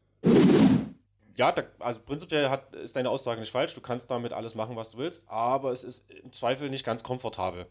Ja, 1.36 1.52
da, 1.52 1.64
also 1.80 2.00
prinzipiell 2.00 2.50
hat, 2.50 2.74
ist 2.76 2.96
deine 2.96 3.10
Aussage 3.10 3.40
nicht 3.40 3.52
falsch. 3.52 3.74
Du 3.74 3.82
kannst 3.82 4.12
damit 4.12 4.34
alles 4.34 4.56
machen, 4.56 4.76
was 4.76 4.92
du 4.92 5.00
willst, 5.00 5.30
aber 5.30 5.72
es 5.72 5.84
ist 5.84 6.12
im 6.12 6.32
Zweifel 6.32 6.70
nicht 6.70 6.86
ganz 6.86 7.04
komfortabel. 7.04 7.66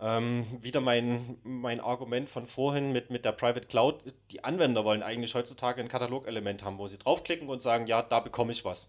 Ähm, 0.00 0.46
wieder 0.60 0.80
mein, 0.80 1.38
mein 1.44 1.80
Argument 1.80 2.28
von 2.28 2.46
vorhin 2.46 2.92
mit, 2.92 3.10
mit 3.10 3.24
der 3.24 3.32
Private 3.32 3.66
Cloud. 3.66 4.02
Die 4.32 4.42
Anwender 4.42 4.84
wollen 4.84 5.02
eigentlich 5.02 5.34
heutzutage 5.34 5.80
ein 5.80 5.88
Katalogelement 5.88 6.64
haben, 6.64 6.78
wo 6.78 6.86
sie 6.88 6.98
draufklicken 6.98 7.48
und 7.48 7.60
sagen, 7.60 7.86
ja, 7.86 8.02
da 8.02 8.20
bekomme 8.20 8.52
ich 8.52 8.64
was. 8.64 8.88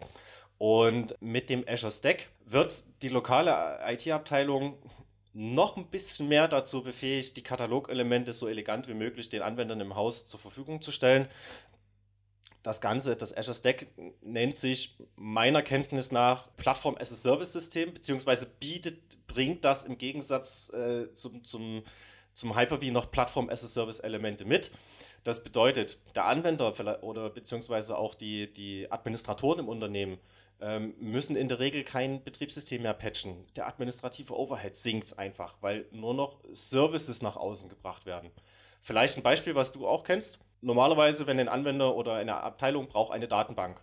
Und 0.57 1.15
mit 1.19 1.49
dem 1.49 1.63
Azure 1.67 1.91
Stack 1.91 2.27
wird 2.45 2.83
die 3.01 3.09
lokale 3.09 3.79
IT-Abteilung 3.85 4.77
noch 5.33 5.75
ein 5.75 5.87
bisschen 5.87 6.29
mehr 6.29 6.47
dazu 6.47 6.81
befähigt, 6.81 7.35
die 7.35 7.43
Katalogelemente 7.43 8.31
so 8.31 8.47
elegant 8.47 8.87
wie 8.87 8.93
möglich 8.93 9.27
den 9.27 9.41
Anwendern 9.41 9.81
im 9.81 9.95
Haus 9.95 10.25
zur 10.25 10.39
Verfügung 10.39 10.81
zu 10.81 10.91
stellen. 10.91 11.27
Das 12.65 12.81
Ganze, 12.81 13.15
das 13.15 13.37
Azure 13.37 13.53
Stack 13.53 13.85
nennt 14.21 14.55
sich 14.55 14.97
meiner 15.15 15.61
Kenntnis 15.61 16.11
nach 16.11 16.49
Plattform 16.57 16.97
as 16.99 17.11
a 17.11 17.15
Service 17.15 17.53
System, 17.53 17.93
beziehungsweise 17.93 18.47
bietet, 18.59 19.27
bringt 19.27 19.63
das 19.63 19.83
im 19.83 19.99
Gegensatz 19.99 20.73
äh, 20.73 21.13
zum, 21.13 21.43
zum, 21.43 21.83
zum 22.33 22.57
Hyper-V 22.57 22.85
noch 22.85 23.11
Plattform 23.11 23.51
as 23.51 23.63
a 23.63 23.67
Service 23.67 23.99
Elemente 23.99 24.45
mit. 24.45 24.71
Das 25.23 25.43
bedeutet, 25.43 25.99
der 26.15 26.25
Anwender 26.25 27.03
oder 27.03 27.29
beziehungsweise 27.29 27.99
auch 27.99 28.15
die, 28.15 28.51
die 28.51 28.91
Administratoren 28.91 29.59
im 29.59 29.69
Unternehmen 29.69 30.17
ähm, 30.59 30.95
müssen 30.99 31.35
in 31.35 31.47
der 31.47 31.59
Regel 31.59 31.83
kein 31.83 32.23
Betriebssystem 32.23 32.81
mehr 32.81 32.95
patchen. 32.95 33.45
Der 33.55 33.67
administrative 33.67 34.35
Overhead 34.35 34.75
sinkt 34.75 35.19
einfach, 35.19 35.53
weil 35.61 35.85
nur 35.91 36.15
noch 36.15 36.39
Services 36.51 37.21
nach 37.21 37.35
außen 37.35 37.69
gebracht 37.69 38.07
werden. 38.07 38.31
Vielleicht 38.81 39.17
ein 39.17 39.23
Beispiel, 39.23 39.53
was 39.53 39.71
du 39.71 39.87
auch 39.87 40.03
kennst 40.03 40.39
normalerweise, 40.65 41.27
wenn 41.27 41.39
ein 41.39 41.47
Anwender 41.47 41.95
oder 41.95 42.15
eine 42.15 42.37
Abteilung 42.37 42.87
braucht 42.87 43.13
eine 43.13 43.27
Datenbank, 43.27 43.81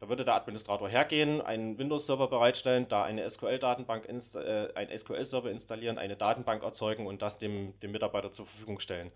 da 0.00 0.08
würde 0.08 0.24
der 0.24 0.34
Administrator 0.34 0.88
hergehen, 0.88 1.40
einen 1.40 1.78
Windows-Server 1.78 2.26
bereitstellen, 2.26 2.88
da 2.88 3.04
eine 3.04 3.28
SQL-Datenbank, 3.28 4.08
äh, 4.08 4.68
ein 4.74 4.98
SQL-Server 4.98 5.50
installieren, 5.50 5.98
eine 5.98 6.16
Datenbank 6.16 6.62
erzeugen 6.62 7.06
und 7.06 7.22
das 7.22 7.38
dem, 7.38 7.78
dem 7.80 7.92
Mitarbeiter 7.92 8.32
zur 8.32 8.46
Verfügung 8.46 8.80
stellen. 8.80 9.12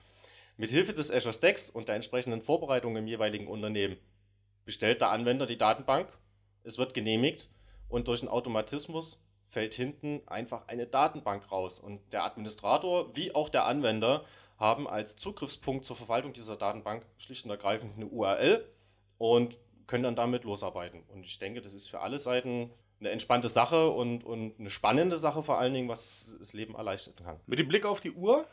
Mit 0.58 0.70
Hilfe 0.70 0.92
des 0.92 1.10
Azure 1.10 1.32
Stacks 1.32 1.70
und 1.70 1.88
der 1.88 1.96
entsprechenden 1.96 2.40
Vorbereitung 2.40 2.96
im 2.96 3.06
jeweiligen 3.06 3.48
Unternehmen 3.48 3.96
bestellt 4.64 5.00
der 5.00 5.10
Anwender 5.10 5.46
die 5.46 5.58
Datenbank, 5.58 6.12
es 6.62 6.78
wird 6.78 6.94
genehmigt 6.94 7.50
und 7.88 8.08
durch 8.08 8.20
einen 8.20 8.30
Automatismus 8.30 9.26
fällt 9.42 9.74
hinten 9.74 10.20
einfach 10.26 10.68
eine 10.68 10.86
Datenbank 10.86 11.50
raus. 11.50 11.78
Und 11.78 12.12
der 12.12 12.24
Administrator 12.24 13.16
wie 13.16 13.34
auch 13.34 13.48
der 13.48 13.64
Anwender 13.64 14.24
haben 14.58 14.88
als 14.88 15.16
Zugriffspunkt 15.16 15.84
zur 15.84 15.96
Verwaltung 15.96 16.32
dieser 16.32 16.56
Datenbank 16.56 17.04
schlicht 17.18 17.44
und 17.44 17.50
ergreifend 17.50 17.96
eine 17.96 18.06
URL 18.06 18.66
und 19.18 19.58
können 19.86 20.04
dann 20.04 20.16
damit 20.16 20.44
losarbeiten. 20.44 21.02
Und 21.12 21.24
ich 21.24 21.38
denke, 21.38 21.60
das 21.60 21.74
ist 21.74 21.88
für 21.88 22.00
alle 22.00 22.18
Seiten 22.18 22.70
eine 22.98 23.10
entspannte 23.10 23.48
Sache 23.48 23.90
und, 23.90 24.24
und 24.24 24.58
eine 24.58 24.70
spannende 24.70 25.16
Sache 25.16 25.42
vor 25.42 25.58
allen 25.58 25.74
Dingen, 25.74 25.88
was 25.88 26.34
das 26.38 26.52
Leben 26.54 26.74
erleichtern 26.74 27.14
kann. 27.16 27.40
Mit 27.46 27.58
dem 27.58 27.68
Blick 27.68 27.84
auf 27.84 28.00
die 28.00 28.12
Uhr 28.12 28.46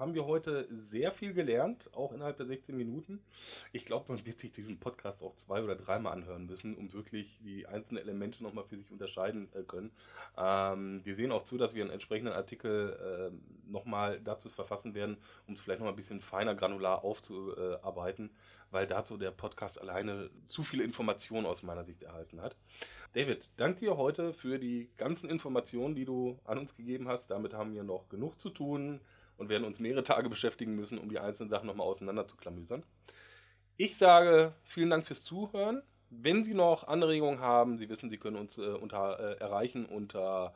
haben 0.00 0.14
wir 0.14 0.24
heute 0.24 0.66
sehr 0.70 1.12
viel 1.12 1.34
gelernt, 1.34 1.90
auch 1.94 2.12
innerhalb 2.12 2.38
der 2.38 2.46
16 2.46 2.74
Minuten. 2.74 3.22
Ich 3.72 3.84
glaube, 3.84 4.06
man 4.08 4.24
wird 4.24 4.40
sich 4.40 4.50
diesen 4.50 4.80
Podcast 4.80 5.22
auch 5.22 5.36
zwei 5.36 5.62
oder 5.62 5.76
dreimal 5.76 6.14
anhören 6.14 6.46
müssen, 6.46 6.74
um 6.74 6.92
wirklich 6.94 7.38
die 7.44 7.66
einzelnen 7.66 8.02
Elemente 8.02 8.42
nochmal 8.42 8.64
für 8.64 8.78
sich 8.78 8.90
unterscheiden 8.90 9.48
äh, 9.52 9.62
können. 9.62 9.92
Ähm, 10.38 11.02
wir 11.04 11.14
sehen 11.14 11.30
auch 11.32 11.42
zu, 11.42 11.58
dass 11.58 11.74
wir 11.74 11.82
einen 11.82 11.92
entsprechenden 11.92 12.32
Artikel 12.32 13.30
äh, 13.30 13.70
nochmal 13.70 14.20
dazu 14.20 14.48
verfassen 14.48 14.94
werden, 14.94 15.18
um 15.46 15.54
es 15.54 15.60
vielleicht 15.60 15.80
nochmal 15.80 15.92
ein 15.92 15.96
bisschen 15.96 16.22
feiner 16.22 16.54
granular 16.54 17.04
aufzuarbeiten, 17.04 18.30
weil 18.70 18.86
dazu 18.86 19.18
der 19.18 19.32
Podcast 19.32 19.78
alleine 19.80 20.30
zu 20.48 20.62
viele 20.62 20.82
Informationen 20.82 21.44
aus 21.46 21.62
meiner 21.62 21.84
Sicht 21.84 22.02
erhalten 22.02 22.40
hat. 22.40 22.56
David, 23.12 23.48
danke 23.56 23.80
dir 23.80 23.96
heute 23.98 24.32
für 24.32 24.58
die 24.58 24.88
ganzen 24.96 25.28
Informationen, 25.28 25.94
die 25.94 26.06
du 26.06 26.38
an 26.44 26.58
uns 26.58 26.74
gegeben 26.74 27.06
hast. 27.06 27.30
Damit 27.30 27.52
haben 27.52 27.74
wir 27.74 27.82
noch 27.82 28.08
genug 28.08 28.40
zu 28.40 28.48
tun 28.48 29.00
und 29.40 29.48
werden 29.48 29.64
uns 29.64 29.80
mehrere 29.80 30.04
Tage 30.04 30.28
beschäftigen 30.28 30.76
müssen, 30.76 30.98
um 30.98 31.08
die 31.08 31.18
einzelnen 31.18 31.48
Sachen 31.48 31.66
nochmal 31.66 31.86
auseinander 31.86 32.28
zu 32.28 32.36
klamüsern. 32.36 32.84
Ich 33.78 33.96
sage 33.96 34.52
vielen 34.64 34.90
Dank 34.90 35.06
fürs 35.06 35.24
Zuhören. 35.24 35.82
Wenn 36.10 36.44
Sie 36.44 36.52
noch 36.52 36.86
Anregungen 36.86 37.40
haben, 37.40 37.78
Sie 37.78 37.88
wissen, 37.88 38.10
Sie 38.10 38.18
können 38.18 38.36
uns 38.36 38.58
äh, 38.58 38.66
unter, 38.66 39.18
äh, 39.18 39.40
erreichen 39.40 39.86
unter 39.86 40.52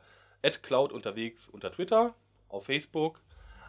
@cloud 0.61 0.93
unterwegs 0.93 1.49
unter 1.49 1.71
Twitter, 1.71 2.13
auf 2.47 2.65
Facebook. 2.65 3.21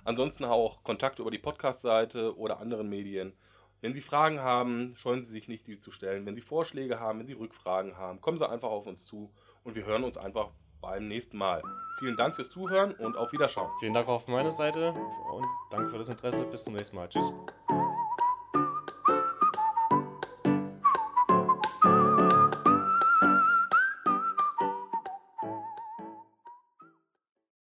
Ansonsten 0.04 0.44
auch 0.44 0.84
Kontakt 0.84 1.18
über 1.18 1.30
die 1.30 1.38
Podcast-Seite 1.38 2.36
oder 2.36 2.60
anderen 2.60 2.90
Medien. 2.90 3.32
Wenn 3.80 3.94
Sie 3.94 4.02
Fragen 4.02 4.40
haben, 4.40 4.94
scheuen 4.96 5.24
Sie 5.24 5.30
sich 5.30 5.48
nicht, 5.48 5.66
die 5.66 5.80
zu 5.80 5.90
stellen. 5.90 6.26
Wenn 6.26 6.34
Sie 6.34 6.42
Vorschläge 6.42 7.00
haben, 7.00 7.20
wenn 7.20 7.26
Sie 7.26 7.32
Rückfragen 7.32 7.96
haben, 7.96 8.20
kommen 8.20 8.36
Sie 8.36 8.46
einfach 8.46 8.68
auf 8.68 8.86
uns 8.86 9.06
zu 9.06 9.32
und 9.64 9.74
wir 9.76 9.86
hören 9.86 10.04
uns 10.04 10.18
einfach 10.18 10.50
beim 10.86 11.08
nächsten 11.08 11.36
Mal. 11.36 11.62
Vielen 11.98 12.16
Dank 12.16 12.36
fürs 12.36 12.50
Zuhören 12.50 12.92
und 12.92 13.16
auf 13.16 13.32
Wiederschauen. 13.32 13.70
Vielen 13.80 13.94
Dank 13.94 14.06
auch 14.08 14.22
von 14.22 14.34
meiner 14.34 14.52
Seite 14.52 14.92
und 14.92 15.46
danke 15.70 15.90
für 15.90 15.98
das 15.98 16.08
Interesse. 16.08 16.44
Bis 16.44 16.64
zum 16.64 16.74
nächsten 16.74 16.96
Mal. 16.96 17.08
Tschüss. 17.08 17.32